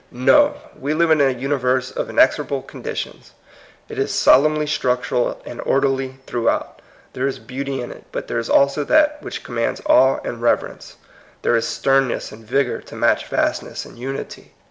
No 0.09 0.55
I 0.75 0.79
we 0.79 0.93
live 0.95 1.11
in 1.11 1.21
a 1.21 1.29
universe 1.29 1.91
of 1.91 2.09
inexorable 2.09 2.63
conditions. 2.63 3.33
It 3.87 3.99
is 3.99 4.11
solemnly 4.11 4.65
structural 4.65 5.39
and 5.45 5.61
orderly 5.61 6.17
throughout. 6.25 6.81
There 7.13 7.27
is 7.27 7.37
beauty 7.37 7.81
in 7.81 7.91
it, 7.91 8.05
but 8.11 8.27
there 8.27 8.39
is 8.39 8.49
also 8.49 8.83
that 8.85 9.21
which 9.21 9.43
commands 9.43 9.79
awe 9.85 10.17
and 10.23 10.41
reverence. 10.41 10.95
Thei'e 11.43 11.57
is 11.57 11.67
sternness 11.67 12.31
and 12.31 12.43
vigor 12.43 12.81
to 12.81 12.95
match 12.95 13.27
vastness 13.27 13.85
and 13.85 13.95
unity. 13.99 14.55